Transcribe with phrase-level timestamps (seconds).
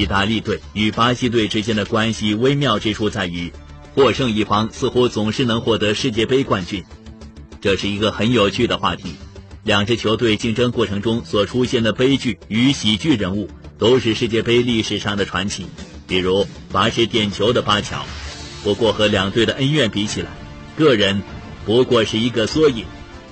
[0.00, 3.52] 意大利队与巴西队之间的关系微妙之处在于，
[3.94, 6.82] 获胜一方似乎总是能获得世界杯冠军。
[7.60, 9.14] 这是一个很有趣的话题。
[9.62, 15.66] 两支球队竞争过程中所出现的悲剧与喜剧人物，都是世界杯历史上的传奇。
[16.06, 18.06] 比如罚失点球的巴乔，
[18.64, 20.30] 不过和两队的恩怨比起来，
[20.78, 21.22] 个人
[21.66, 22.86] 不过是一个缩影。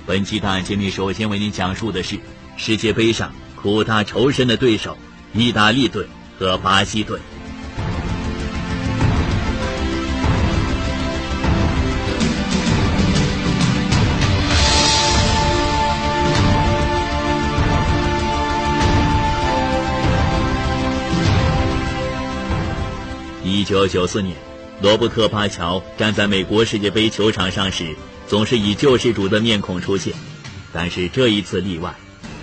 [0.05, 2.19] 本期档案揭秘首先为您讲述的是
[2.57, 4.95] 世界杯上苦大仇深的对手——
[5.33, 6.05] 意大利队
[6.39, 7.19] 和巴西队。
[23.43, 24.37] 一九九四年，
[24.81, 30.13] 罗伯特·巴乔站在美国世界杯球场上时，总是以救世主的面孔出现。
[30.71, 31.93] 但是这一次例外，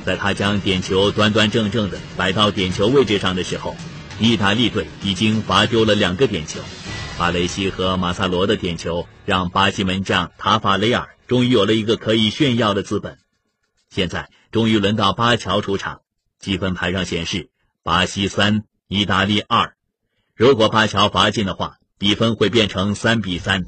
[0.06, 3.74] 在他将点球端端正正地摆到点球位置上的时候，
[4.20, 6.60] 意大利队已经罚丢了两个点球。
[7.18, 13.18] 巴雷西和马萨罗的点球让巴西门将塔法雷尔终于有了一个可以炫耀的资本。
[13.90, 16.02] 现在终于轮到巴乔出场，
[16.38, 17.48] 积分牌上显示
[17.82, 19.74] 巴西三，意大利二。
[20.36, 23.64] 如果巴乔罚进的话，比分会变成三比三。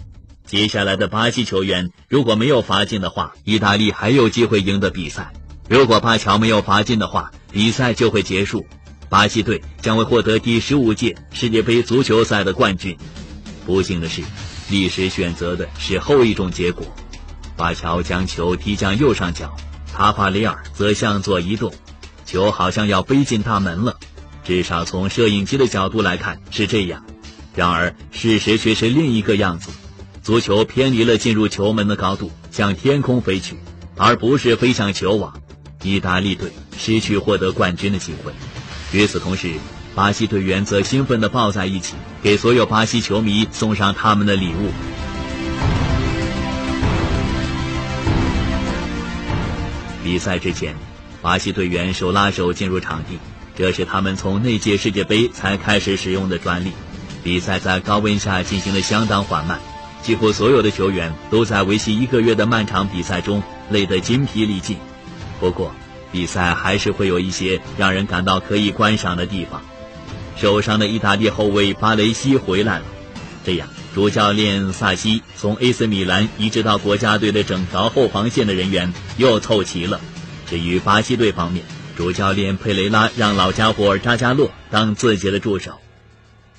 [0.47, 5.33] 接下来的巴西球员如果没有罚进的话，意大利还有机会赢得比赛。
[5.69, 8.66] 如果巴乔没有罚进的话，比赛就会结束，
[9.11, 12.97] 巴西队将会获得第十五届世界杯足球赛的冠军。
[13.66, 14.22] 不幸的是，
[14.70, 16.86] 历史选择的是后一种结果。
[17.55, 19.55] 巴乔将球踢向右上角，
[19.94, 21.70] 塔法里尔则向左移动，
[22.25, 23.97] 球好像要飞进大门了。
[24.44, 27.05] 至少从摄影机的角度来看是这样，
[27.55, 29.70] 然而事实却是另一个样子。
[30.22, 33.58] 足球偏离了进入球门的高度，向天空飞去，
[33.97, 35.42] 而不是飞向球网。
[35.83, 38.33] 意大利队失去获得冠军的机会。
[38.93, 39.55] 与此同时，
[39.94, 44.71] 巴西队员则兴奋地抱在一起，给所有巴西球迷送上他们的礼物。
[50.05, 50.75] 比赛之前，
[51.21, 53.19] 巴西队员手拉手进入场地。
[53.56, 56.72] 这是他们从那届世界杯才开始使用的专利。
[57.25, 59.59] 比赛在高温下进行的相当缓慢，
[60.00, 64.78] 几乎所有的球员都在为期一个月的漫长比赛中累得筋疲力尽。
[65.41, 65.75] 不过，
[66.10, 69.62] 比赛还是会有一些让人感到可以观赏的地方。
[70.37, 72.84] 受伤的意大利后卫巴雷西回来了，
[73.44, 80.00] 这样主教练萨西从 AC 米兰移植到国家队的整条后防线的人员又凑齐了。
[80.47, 81.65] 至于巴西队方面，
[81.97, 85.81] 主教练佩雷拉让老家伙扎加洛当自己的助手。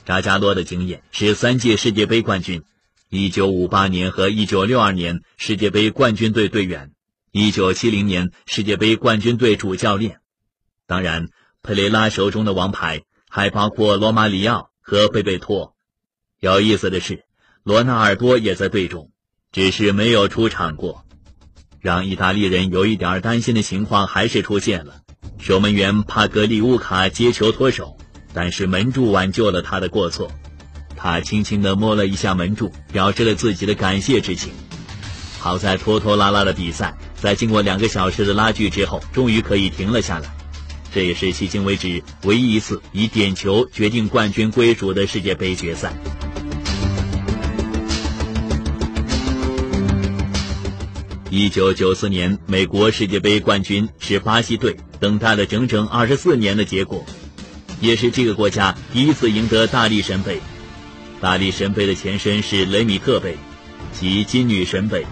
[0.06, 2.63] 扎加洛的经验是三届世界杯冠军
[3.11, 6.91] ，1958年和1962年世界杯冠军队队员
[7.31, 10.19] ，1970年世界杯冠军队主教练。
[10.88, 11.29] 当然，
[11.62, 15.75] 佩雷拉手中的王牌还包括罗马里奥和贝贝托。
[16.40, 17.25] 有意思的是，
[17.63, 19.12] 罗纳尔多也在队中，
[19.51, 21.06] 只是没有出场过。
[21.79, 25.01] 让意大利人有一点担心的情况还是出现了。
[25.38, 27.97] 守门员帕格利乌卡接球脱手，
[28.34, 30.31] 但是门柱挽救了他的过错。
[30.97, 34.51] 他轻轻地摸了一下门柱，表示了自己的感谢之情。
[35.40, 40.30] 好在拖拖拉拉的比赛，在经过两个小时的拉锯之后，终于可以停了下来。
[40.94, 45.94] 这也是迄今为止唯一一次以点球决定冠军归属的世界杯决赛。
[51.29, 54.75] 一九九四年美国世界杯冠军是巴西队。
[55.00, 57.06] 等待了整整二十四年的结果，
[57.79, 60.41] 也是这个国家第一次赢得大力神杯。
[61.22, 63.38] 大力神杯的前身是雷米特杯，
[63.94, 65.06] 即金女神杯。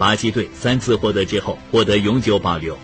[0.00, 2.78] 巴西队三次获得之后获得永久保留，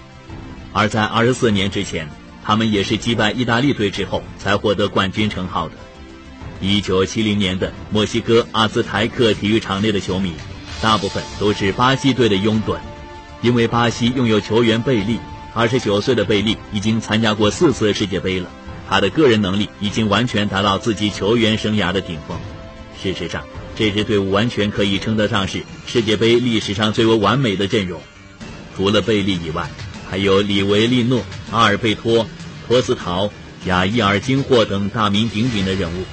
[0.74, 2.06] 而在二十四年之前，
[2.44, 5.74] 他们也是击败意大利队之后才获得冠军称号的。
[6.60, 10.34] 一九七零年的墨西哥阿兹台克体育场内的球迷，
[10.82, 12.76] 大部分都是巴西队的拥趸，
[13.40, 15.18] 因为巴西拥有球员贝利。
[15.54, 18.50] 二十九岁的贝利已经参加过四次世界杯了，
[18.90, 22.38] 他的个人能力已经完全达到自己球员生涯的顶峰。
[23.02, 23.42] 事实上，
[23.76, 28.00] 这支队伍完全可以称得上是世界杯历史上最为完美的阵容。
[28.74, 29.70] 除了贝利以外，
[30.08, 32.26] 还有里维利诺、阿尔贝托、
[32.66, 33.30] 托斯陶、
[33.66, 36.04] 雅伊尔金霍等大名鼎鼎的人物，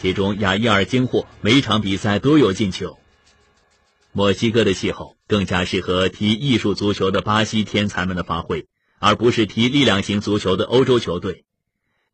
[0.00, 2.98] 其中雅伊尔金霍每场比赛都有进球。
[4.12, 8.66] 墨西哥的气候更加适合踢艺术足球的巴西天才们的发挥。
[9.00, 11.44] 而不是踢力量型足球的欧洲球队，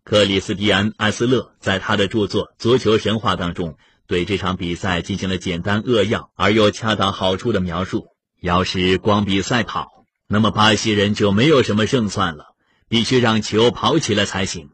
[0.02, 3.76] 克里斯蒂安·埃斯勒在他的著作《足球神话》当中，
[4.10, 8.08] 对这场比赛进行了简单扼要而又恰到好处的描述。
[8.40, 9.86] 要是光比赛跑，
[10.26, 12.56] 那么巴西人就没有什么胜算了，
[12.88, 14.70] 必须让球跑起来才行。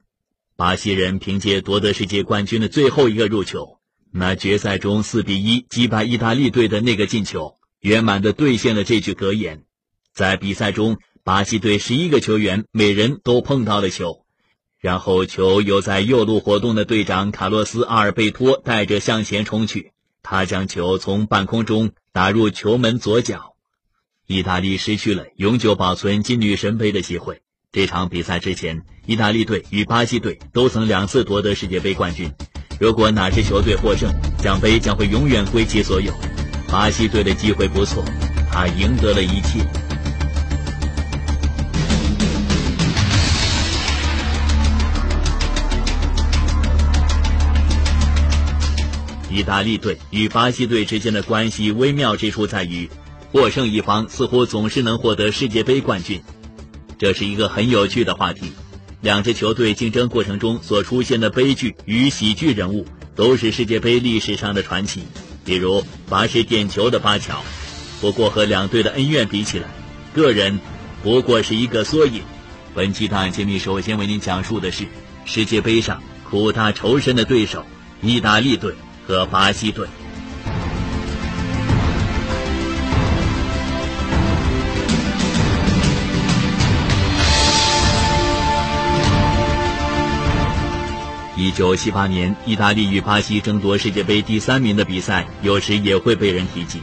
[0.56, 3.78] 巴西人凭借夺得世界冠军的最后一个入球，
[4.10, 9.64] 那决赛中四比一击败意大利队的那个进球，圆满的兑现了这句格言。
[10.14, 14.24] 在比赛中，巴西队十一个球员每人都碰到了球，
[14.80, 19.92] 然后球由在右路活动的队长卡洛斯·阿尔贝托带着向前冲去，
[20.22, 23.54] 他将球从半空中打入球门左脚。
[24.26, 27.40] 意大利失去了永久保存金女神杯的机会。
[27.72, 32.32] 这场比赛之前，意大利队与巴西队都曾两次夺得世界杯冠军。
[32.80, 36.12] 如果哪支球队获胜，奖杯将会永远归其所有。
[36.68, 38.04] 巴西队的机会不错，
[38.50, 39.60] 他赢得了一切。
[49.36, 52.88] 意大利队与巴西队之间的关系微妙之处在于，
[53.32, 56.22] 获胜一方似乎总是能获得世界杯冠军。
[56.96, 58.52] 这是一个很有趣的话题。
[59.02, 65.02] 两支球队竞争过程中所出现的悲剧与喜剧人物，都是世界杯历史上的传奇。
[65.44, 67.44] 比如罚失点球的巴乔，
[68.00, 69.68] 不过和两队的恩怨比起来，
[70.14, 70.58] 个人
[71.02, 72.22] 不过是一个缩影。
[72.74, 74.86] 本期档案揭秘首先为您讲述的是
[75.26, 77.66] 世界杯上苦大仇深的对手——
[78.00, 78.72] 意大利队
[79.06, 79.86] 和巴西队。
[91.38, 96.80] 一九七八年，意大利与巴西争夺世界杯第三名的比赛，有时也会被人提及。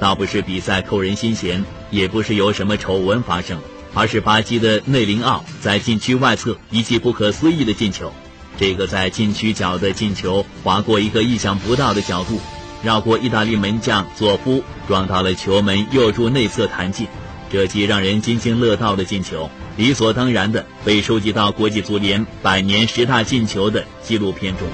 [0.00, 3.60] 倒不是比赛扣人心弦，也不是有什么丑闻发生，
[3.94, 8.12] 而是巴西的内林奥在禁区外侧一记不可思议的进球。
[8.58, 12.40] 这个在禁区角的进球划过一个意想不到的角度，
[12.82, 17.06] 绕过意大利门将佐夫，撞到了球门右柱内侧弹进。
[17.50, 19.50] 这记让人津津乐道的进球。
[19.76, 24.68] 理所当然的被收集到国际足联百年十大进球的纪录片中。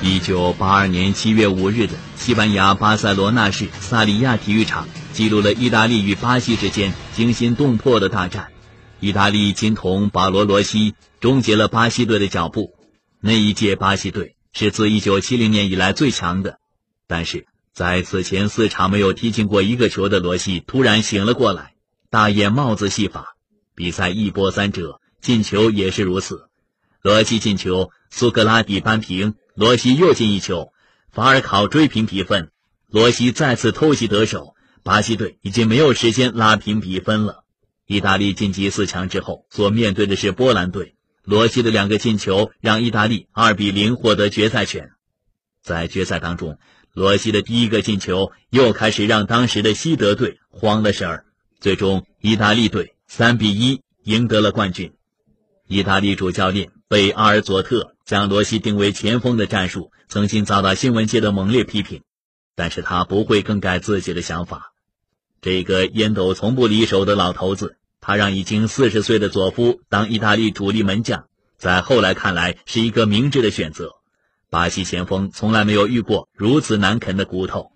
[0.00, 8.50] 一九八二年七月五日的西班牙巴塞罗那市萨里亚体育场记录了意大利与巴西之间惊心动魄的大战。
[8.98, 12.74] 意大利金童保罗·罗西终结了巴西队的脚步。
[13.20, 16.58] 那一届巴西队是自一九七零年以来最强的，
[17.06, 17.46] 但是。
[17.74, 21.72] 在此前四场没有踢进过一个球的罗西突然醒了过来，
[22.10, 23.34] 大演帽子戏法。
[23.74, 26.48] 比赛一波三折，进球也是如此。
[27.00, 30.74] 罗西进球，苏格拉底扳平，罗西又进一球，
[31.10, 32.50] 法尔考追平比分，
[32.90, 34.54] 罗西再次偷袭得手。
[34.82, 37.44] 巴西队已经没有时间拉平比分了。
[37.86, 40.94] 意大利晋级四强之后，所面对的是波兰队。
[41.24, 44.90] 罗西的两个进球让意大利二比零获得决赛权。
[45.62, 46.58] 在决赛当中。
[46.94, 51.24] 罗西的第一个进球又开始让当时的西德队慌了神儿，
[51.58, 54.92] 最终意大利队三比一赢得了冠军。
[55.66, 62.02] 意大利主教练贝阿尔佐特将罗西定为前锋的战术曾经遭到新闻界的猛烈批评，
[62.54, 64.71] 但是他不会更改自己的想法。
[65.42, 71.24] 这个烟斗从不离手的老头子，他让已经四十岁的佐夫当意大利主力门将，
[71.58, 73.90] 在后来看来是一个明智的选择。
[74.50, 77.72] 巴西前锋从来没有遇过如此难啃的骨头。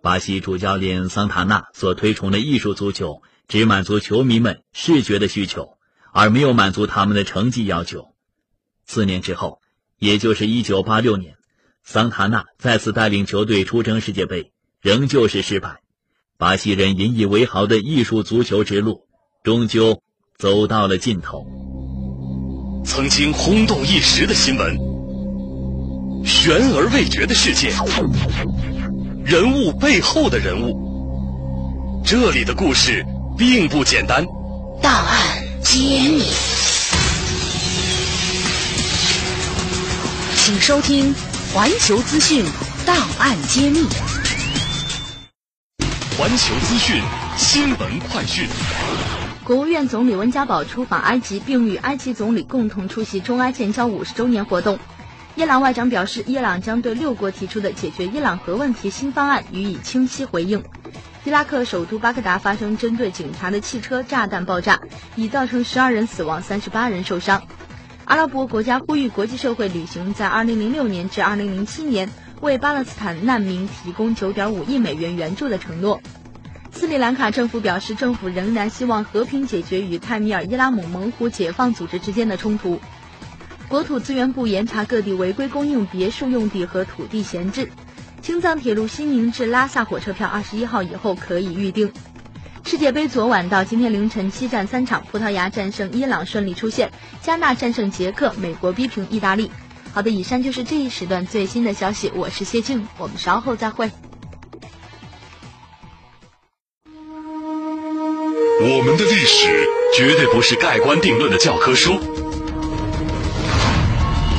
[0.00, 5.76] 巴西主教练桑塔纳所推崇的艺术足球，只满足球迷们视觉的需求，
[6.12, 8.14] 而没有满足他们的成绩要求。
[8.86, 9.60] 四年之后，
[9.98, 11.34] 也就是1986年，
[11.82, 15.80] 桑塔纳再次带领球队出征世界杯，仍旧是失败。
[16.42, 19.02] 巴西人引以为豪的艺术足球之路，
[19.44, 20.00] 终究
[20.36, 21.46] 走到了尽头。
[22.84, 24.76] 曾经轰动一时的新闻。
[26.26, 27.72] 悬而未决的事件，
[29.24, 33.06] 人物背后的人物，这里的故事
[33.38, 34.26] 并不简单。
[34.82, 36.24] 档案揭秘，
[40.36, 41.14] 请收听
[41.54, 42.44] 《环球资讯
[42.84, 43.78] 档案揭秘》。
[46.22, 47.02] 环球资讯
[47.36, 48.46] 新闻快讯。
[49.42, 54.78] 国务院总理温家宝出访埃及，并与埃及总理共同出席中埃建交五十周年活动。
[55.34, 60.62] 伊朗外长表示，伊朗将对六国提出的解决伊朗核问题新方案予以清晰回应。
[61.24, 64.78] 伊拉克首都巴格达发生针对警察的汽车炸弹爆炸，
[65.16, 67.42] 已造成十二人死亡、三十八人受伤。
[68.04, 72.08] 阿拉伯国家呼吁国际社会履行在二零零六年至二零零七年
[72.42, 76.00] 为巴勒斯坦难民提供九点五亿美元援助的承诺。
[76.72, 82.80] 斯里兰卡政府表示，政府仍然希望和平解决与泰米尔伊拉姆猛虎解放组织之间的冲突。
[83.68, 87.70] 国土资源部严查各地违规供应别墅用地和土地闲置。
[88.20, 91.92] 青藏铁路西宁至拉萨火车票二十一号以后可以预定。
[92.64, 99.48] 世界杯昨晚到今天凌晨七战三场，葡萄牙战胜伊朗顺利出线，加纳战胜捷克，美国逼平意大利。
[99.94, 102.10] 好的，以上就是这一时段最新的消息。
[102.14, 103.90] 我是谢静，我们稍后再会。
[108.64, 112.00] 我们的历史绝对不是盖棺定论的教科书，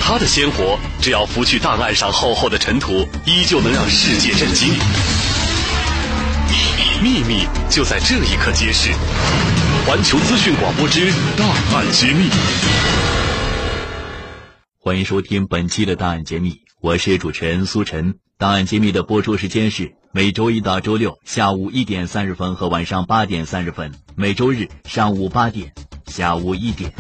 [0.02, 4.70] 它的鲜活，只要拂去档案上厚厚的尘土，依旧能让世界震惊。
[7.02, 8.90] 秘密就在这一刻揭示。
[9.86, 12.30] 环球资讯广播之档案揭秘，
[14.86, 18.16] 欢迎收听本期的档案揭秘，我是主持人苏晨。
[18.38, 25.74] 档案揭秘的播出时间是每周一到周六下午一点三十分和晚上八点三十分，每周日上午八点、
[26.08, 26.92] 下午一点。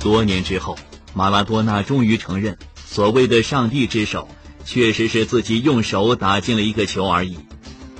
[0.00, 0.76] 多年之后，
[1.14, 4.28] 马拉多纳终于承认，所谓的“上帝之手”
[4.64, 7.36] 确实是自己用手打进了一个球而已。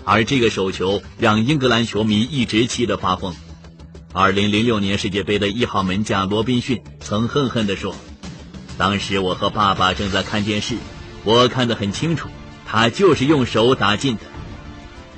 [0.04, 3.35] 而这个手球让英格兰球迷一直气得发疯。
[4.14, 7.95] 2006年世界杯的一号门将罗宾逊曾恨恨地说
[8.78, 10.76] ：“当时我和爸爸正在看电视，
[11.25, 12.28] 我看得很清楚，
[12.66, 14.23] 他就是用手打进的。”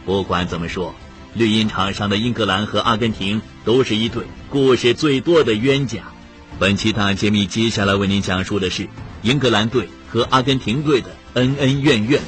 [0.05, 0.95] 不管怎么说，
[1.35, 6.13] 绿茵场上的英格兰和阿根廷都是一对故事最多的冤家。
[6.57, 8.89] 本期大揭秘，接下来为您讲述的是
[9.23, 12.21] 英格兰队和阿根廷队的恩恩怨怨。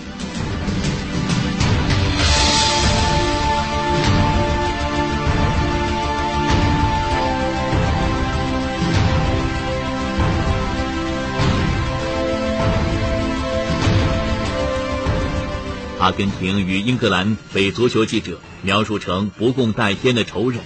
[16.00, 20.60] 阿根廷与英格兰被足球记者描述成不共戴天的仇人，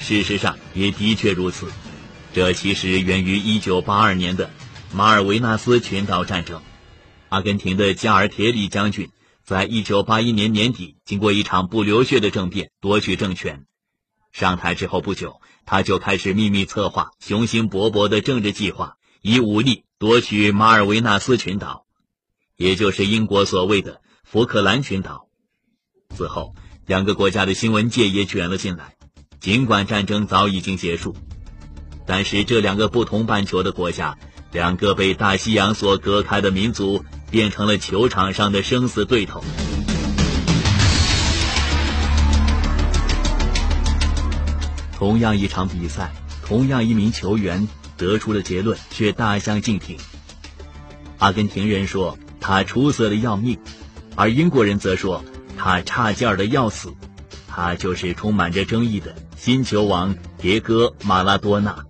[0.00, 1.66] 事实上也的确如此。
[2.34, 4.50] 这其实源于1982年的
[4.92, 6.62] 马尔维纳斯群岛战争。
[7.28, 9.10] 阿根廷的加尔铁里将军
[9.44, 13.66] 在1981年年底经过一场不流血的政变夺取政权。
[14.32, 21.84] 上台之后不久，他就开始秘密策划雄心勃勃的政治计划，以武力夺取马尔维纳斯群岛，
[22.56, 25.28] 也就是英国所谓的福克兰群岛。
[26.14, 26.54] 此后，
[26.86, 28.96] 两个国家的新闻界也卷了进来，
[29.38, 31.14] 尽管战争早已经结束。
[32.06, 34.16] 但是这两个不同半球的国家，
[34.50, 39.42] 两个被大西洋所隔开的民族，变成了球场上的生死对头。
[44.94, 46.12] 同样一场比赛，
[46.44, 47.66] 同样一名球员
[47.96, 49.96] 得出的结论却大相径庭。
[51.18, 53.58] 阿根廷人说他出色的要命，
[54.16, 55.24] 而英国人则说
[55.56, 56.92] 他差劲儿的要死。
[57.48, 61.84] 他就是充满着争议的新球王迭戈·马拉多纳。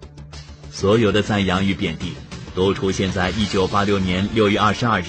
[0.73, 2.15] 所有的赞扬与贬低，
[2.55, 5.05] 都出现在1986年6月22日，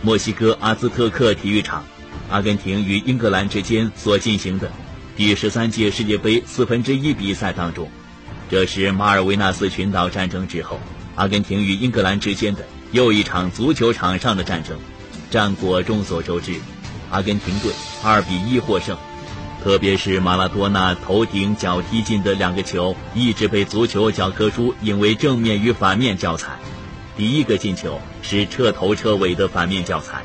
[0.00, 1.84] 墨西哥阿兹特克体育场，
[2.30, 4.70] 阿根廷与英格兰之间所进行的
[5.16, 7.90] 第十三届世界杯四分之一比赛当中。
[8.48, 10.78] 这是马尔维纳斯群岛战争之后，
[11.16, 14.78] 阿根廷与英格兰之间的又一场足球场上的战争。
[15.32, 16.54] 战果众所周知，
[17.10, 17.72] 阿根廷队
[18.04, 18.96] 2比1获胜。
[19.62, 26.58] 特别是马拉多纳头顶脚踢进的两个球，一直被足球教科书引为正面与反面教材。
[27.16, 30.22] 第一个进球是彻头彻尾的反面教材。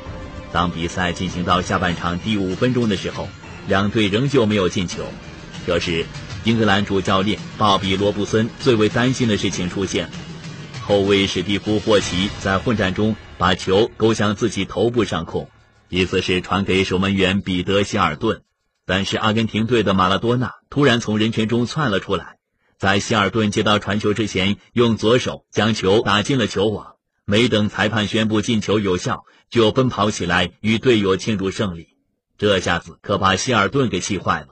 [0.52, 3.28] 当比赛进行到下半场第五分钟的时候，
[3.66, 5.02] 两队仍旧没有进球。
[5.66, 6.06] 这时，
[6.44, 10.10] 英格兰主教练鲍比·罗布森最为担心的事情出现了：
[10.80, 15.50] 后卫史蒂夫·霍奇在混战中把球勾向自己头部上空，
[15.88, 18.42] 意思是传给守门员彼得·希尔顿。
[18.86, 22.36] 但是阿根廷队的马拉多纳突然从人群中窜了出来，
[22.78, 26.94] 在希尔顿接到传球之前，用左手将球打进了球网。
[27.26, 31.88] 没等裁判宣布进球有效，就奔跑起来与队友庆祝胜利。
[32.36, 34.48] 这下子可把希尔顿给气坏了。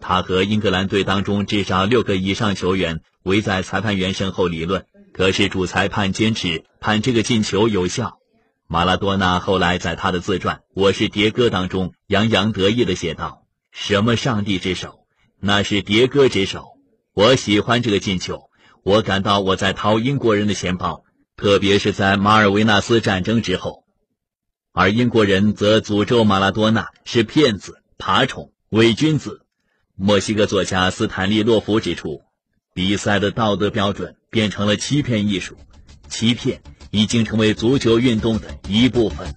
[0.00, 8.18] 他和英格兰队当中至少六个以上球员围在裁判员身后理论，可是主裁判坚持判这个进球有效。
[8.66, 13.45] 马拉多纳后来在他的自传《我是迭戈》当中洋洋得意地写道。
[13.78, 15.00] 什么上帝之手？
[15.38, 16.78] 那是迭戈之手。
[17.12, 18.48] 我喜欢这个进球，
[18.82, 21.04] 我感到我在掏英国人的钱包，
[21.36, 23.84] 特别是在马尔维纳斯战争之后。
[24.72, 29.42] 而英国人则诅咒马拉多纳是骗子、爬虫、伪君子。
[29.94, 32.22] 墨西哥作家斯坦利·洛夫指出，
[32.72, 35.58] 比赛的道德标准变成了欺骗艺术，
[36.08, 39.34] 欺骗已经成为足球运动的一部分。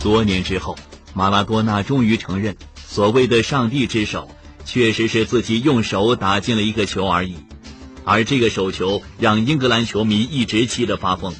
[0.00, 0.76] 多年之后，
[1.12, 4.30] 马拉多纳终于承认，所谓的“上帝之手”，
[4.64, 7.36] 确实是自己用手打进了一个球而已。
[8.04, 11.34] 而这个手球让英格兰球迷一直气得发疯。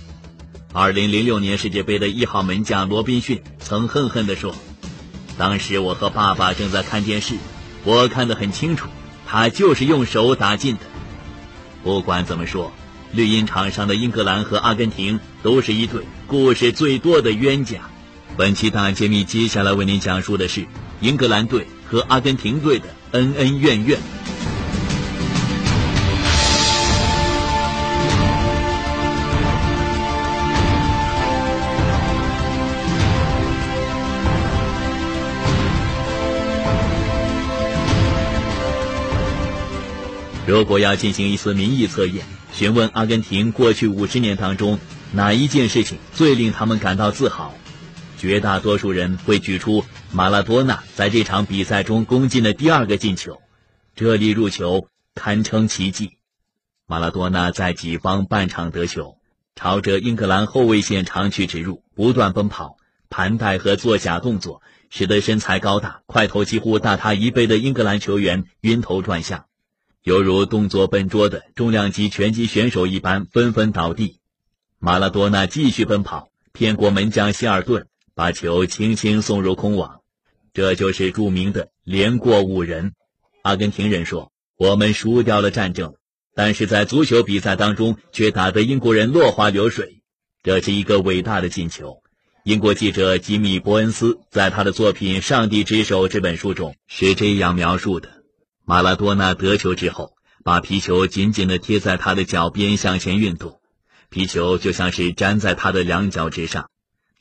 [0.73, 4.55] 二零零六年世界杯的一号门将罗宾逊曾恨恨地说
[5.39, 7.37] ：“当时我和爸爸正在看电视，
[7.85, 8.89] 我看得很清楚，
[9.27, 10.81] 他就是用手打进的。”
[11.83, 12.73] 不管怎么说，
[13.13, 17.89] 绿茵场上的英格兰和阿根廷都是一对故事最多的冤家。
[18.39, 20.65] 本期大揭秘，接下来为您讲述的是
[21.01, 23.99] 英格兰队和阿根廷队的恩恩怨怨。
[40.47, 44.79] 如果要进行一次民意测验，询问阿根廷过去五十年当中
[45.11, 47.53] 哪一件事情最令他们感到自豪，
[48.19, 53.41] 绝大多数人会举出马拉多纳在这场比赛中攻进的第二个进球，
[53.95, 56.19] 这粒入球堪称奇迹。
[56.87, 59.19] 马拉多纳在己方半场得球，
[59.55, 62.77] 朝着英格兰后卫线长驱直入，不断奔跑、
[63.09, 69.45] 盘带和做假动作，使得身材高大、块头几乎大他一倍的英格兰球员晕头转向。
[70.03, 74.19] 犹如动作笨拙的重量级拳击选手一般，纷纷倒地。
[74.81, 77.87] 马拉多纳继续奔跑，骗过门将希尔顿，
[78.19, 80.01] 把球轻轻送入空网。
[80.53, 82.95] 这就是著名的“连过五人”。
[83.43, 85.95] 阿根廷人说：“我们输掉了战争，
[86.35, 90.03] 但是在足球比赛当中却打得英国人落花流水。”
[90.43, 92.03] 这是一个伟大的进球。
[92.43, 98.09] 英国记者吉米·伯恩斯在他的作品《上帝之手》这本书中是这样描述的。
[98.65, 103.61] 马拉多纳得球之后，把皮球紧紧地贴在他的脚边向前运动，
[104.11, 106.69] 皮球就像是粘在他的两脚之上。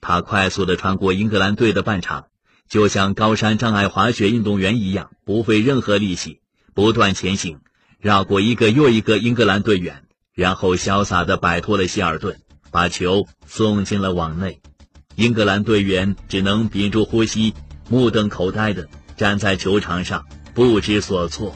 [0.02, 2.28] 他快速地穿过英格兰队的半场，
[2.70, 6.42] 就像高山障碍滑雪运动员一样，不费任何力气，
[6.74, 7.60] 不断前行，
[8.00, 12.40] 绕过一个又一个英格兰队员，然后潇洒地摆脱了希尔顿，
[12.72, 14.62] 把球送进了网内。
[15.16, 17.54] 英格兰队员只能屏住呼吸，
[17.90, 20.26] 目瞪口呆地站在球场上。
[20.54, 21.56] 不知所措。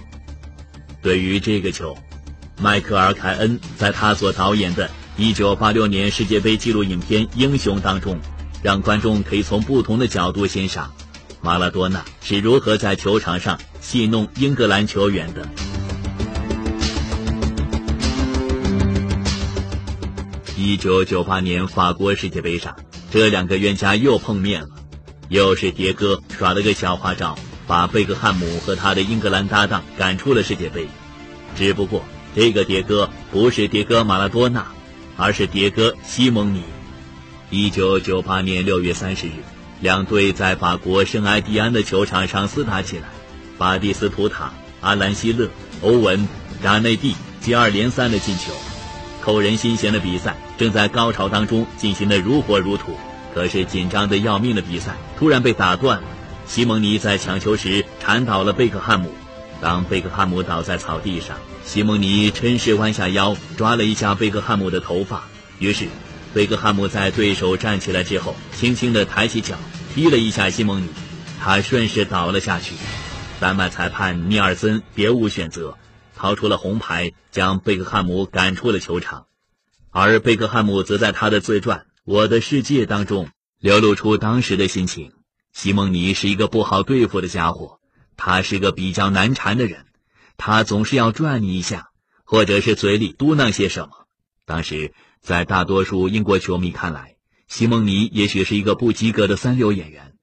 [1.02, 1.98] 对于这个球，
[2.62, 4.92] 迈克尔·凯恩在他所导演的
[5.22, 8.18] 1986年世界杯纪录影片《英雄》当中，
[8.64, 10.92] 让观众可以从不同的角度欣赏
[11.42, 15.48] 马拉多纳是如何在球场上戏弄英格兰球员的。
[20.58, 22.76] 1998年法国世界杯上，
[23.12, 24.70] 这两个冤家又碰面了，
[25.30, 27.38] 又是迭戈耍了个小花招。
[27.68, 30.88] 把贝克汉姆和他的英格兰搭档赶出了世界杯，
[31.56, 32.04] 只不过
[32.36, 34.66] 这个迭戈不是迭戈马拉多纳，
[35.18, 36.64] 而是迭戈西蒙尼。
[37.50, 39.32] 一九九八年六月三十日，
[39.82, 43.06] 两队在法国圣埃蒂安的球场上厮打起来，
[43.58, 45.50] 巴蒂斯图塔、阿兰希勒、
[45.82, 46.28] 欧文、
[46.64, 48.54] 扎内蒂接二连三的进球，
[49.22, 52.98] 扣人心弦的比赛正在高潮当中进行的如火如荼。
[53.34, 56.04] 可是紧张的要命的比赛突然被打断了。
[56.46, 59.10] 西蒙尼在抢球时铲倒了贝克汉姆，
[59.62, 65.24] 当贝克汉姆倒在草地上，西蒙尼趁势弯下腰抓了一下贝克汉姆的头发，
[65.60, 65.88] 于是
[66.34, 69.56] 贝克汉姆在对手站起来之后，轻轻地抬起脚
[69.94, 70.88] 踢了一下西蒙尼，
[71.40, 72.74] 他顺势倒了下去。
[73.40, 75.78] 丹麦裁判尼尔森别无选择，
[76.16, 79.26] 掏出了红牌，将贝克汉姆赶出了球场，
[79.92, 85.12] 而贝克汉姆则在他的自传《我的世界》当中流露出当时的心情。
[85.54, 87.81] 西蒙尼是一个不好对付的家伙，
[88.24, 89.88] 他是个比较难缠的人，
[90.38, 91.90] 他总是要转你一下，
[92.24, 94.06] 或者是嘴里嘟囔些什么。
[94.46, 97.16] 当时，在大多数英国球迷看来，
[97.48, 100.14] 西蒙尼也许是一个不及格的三流演员，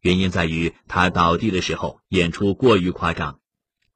[0.00, 3.38] 原因在于他倒地的时候演出过于夸张。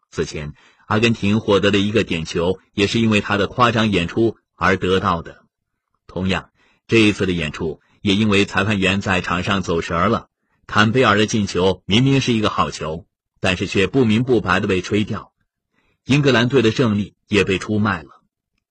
[0.09, 0.53] 此前，
[0.87, 5.43] 阿根廷获得的一个点球也是因为他的夸张演出而得到的。
[6.07, 6.51] 同样，
[6.87, 10.29] 这一次的演出也因为裁判员在场上走神了。
[10.69, 13.08] 坎贝尔的进球明明是一个好球，
[13.41, 15.33] 但是却不明不白的被吹掉。
[16.05, 18.23] 英格兰队的胜利也被出卖了。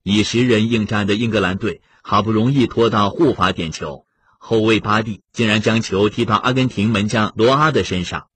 [0.04, 4.06] 以十人应战的英格兰队好不容易拖到护罚点球，
[4.38, 8.28] 后卫巴蒂竟然将球踢到阿根廷门将罗阿的身上。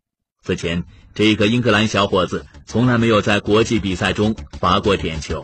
[0.43, 0.83] 此前，
[1.15, 5.41] 这个英格兰小伙子从来没有在国际比赛中罚过点球。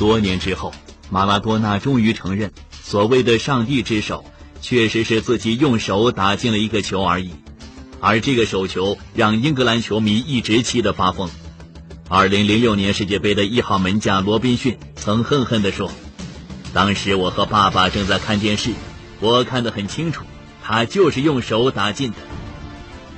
[0.00, 0.72] 多年之后，
[1.10, 4.24] 马拉多纳终于承认，所谓的“上帝之手”
[4.62, 7.32] 确实是自己用手打进了一个球而已，
[8.00, 11.28] 而这个手球让英格兰球迷一直气得发疯。
[12.08, 15.92] 二零零六年世界杯的一号门将罗宾逊曾恨恨地说
[16.72, 18.70] ：“当时我和爸爸正在看电视，
[19.20, 20.24] 我看得很清楚，
[20.64, 22.16] 他就是用手打进的。”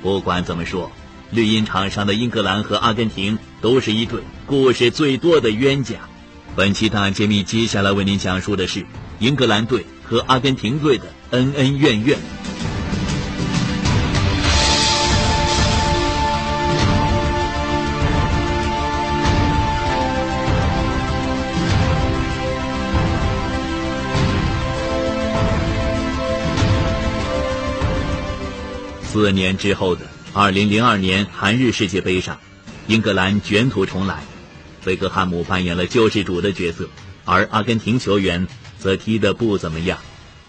[0.03, 0.91] 不管怎么说，
[1.31, 6.09] 绿茵场上的英格兰和阿根廷都是一对故事最多的冤家。
[6.55, 8.85] 本期档案揭秘，接下来为您讲述的是
[9.17, 12.15] 英格兰队和阿根廷队的恩恩怨怨。
[29.11, 30.01] 四年之后的
[30.33, 32.39] 二零零二年韩日世界杯上，
[32.85, 34.23] 英格兰卷土重来。
[34.85, 36.89] 贝克汉姆扮演了救世主的角色，
[37.25, 39.99] 而阿根廷球员则踢得不怎么样。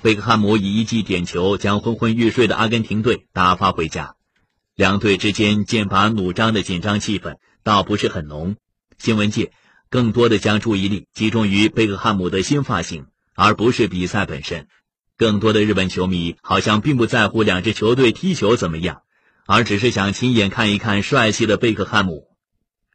[0.03, 4.17] 贝克汉姆以一记点球将昏昏欲睡的阿根廷队打发回家。
[4.75, 8.57] 两队之间剑拔弩张的紧张气氛倒不是很浓。
[8.99, 9.53] 新闻界
[9.89, 14.67] 更多的将注意力集中于贝克汉姆的新发型，而不是比赛本身。
[15.17, 19.03] 更多的日本球迷好像并不在乎两支球队踢球怎么样，
[19.47, 22.34] 而只是想亲眼看一看帅气的贝克汉姆。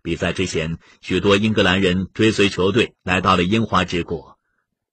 [0.02, 4.38] 比赛之前，许多英格兰人追随球队来到了樱花之国。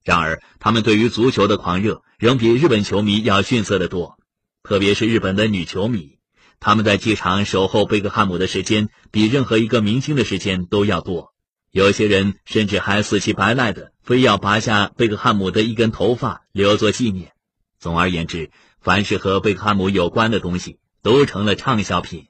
[0.05, 4.19] 然而，他们对于足球的狂热仍比日本球迷要逊色得多。
[4.63, 6.19] 特别是日本的女球迷，
[6.61, 11.33] 他们在机场守候贝克汉姆的时间比任何一个明星的时间都要多。
[11.71, 17.33] 有些人甚至还死乞白赖的非要拔下贝克汉姆的一根头发留作纪念。
[17.79, 22.27] 总而言之，凡是和贝克汉姆有关的东西都成了畅销品。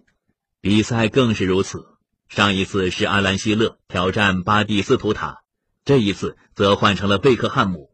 [0.61, 1.96] 比赛更是如此。
[2.29, 5.43] 上一次是阿兰希勒挑战巴蒂斯图塔，
[5.85, 7.91] 这一次则换成了贝克汉姆，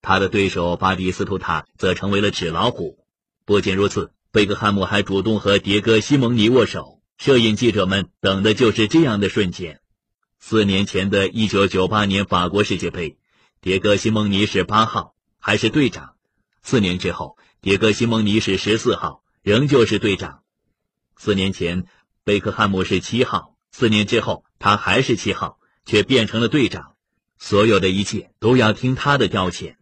[0.00, 3.04] 他的对手巴蒂斯图塔则成为了纸老虎。
[3.44, 9.80] 不仅如此，贝克汉姆还主动和迭戈西蒙尼握手，摄影记者们等的就是这样的瞬间。
[10.40, 13.18] 四年前的一九九八年法国世界杯，
[13.60, 16.14] 迭戈西蒙尼是八号，还是队长；
[16.62, 20.42] 四年之后，迭戈西蒙尼是十四号，仍旧是队长。
[21.16, 21.86] 四年前，
[22.24, 23.57] 贝克汉姆是七号。
[23.78, 26.96] 四年之后，他还是七号，却变成了队长。
[27.38, 29.76] 所有的一切都要听他的调遣。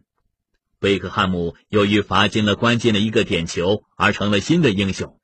[0.79, 5.17] 贝克汉姆由于罚进了关键的一个点球，而成了新的英雄。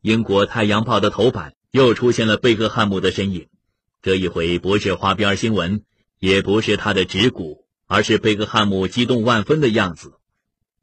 [0.00, 3.48] 英国《太阳报》的头版又出现了贝克汉姆的身影。
[4.00, 5.82] 这一回不是花边新闻，
[6.20, 10.12] 也不是他的指骨，而是贝克汉姆激动万分的样子。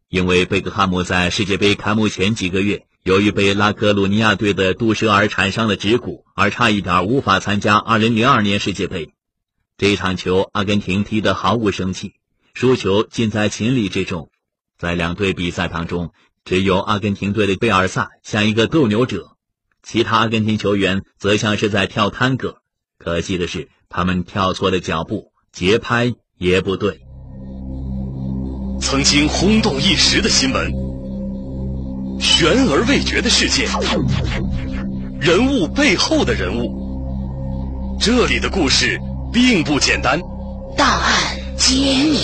[0.10, 2.88] 因为贝克汉姆在世界杯开幕前几个月。
[3.04, 9.14] 由于被拉科鲁尼亚队的杜舍尔缠伤了指骨，而差一点无法参加2002年世界杯。
[9.76, 12.14] 这一场球，阿根廷踢得毫无生气，
[12.54, 14.30] 输球尽在情理之中。
[14.78, 16.12] 在两队比赛当中，
[16.46, 19.36] 只有阿根廷队的贝尔萨像一个斗牛者，
[19.82, 22.58] 其他阿根廷球员则像是在跳探戈。
[23.00, 27.02] 可惜的是，他们跳错了脚步，节拍也不对。
[28.80, 30.91] 曾经轰动一时的新闻。
[32.22, 33.68] 悬而未决的世界，
[35.20, 39.00] 人物背后的人物，这里的故事
[39.34, 40.22] 并不简单。
[40.78, 42.20] 档案揭秘。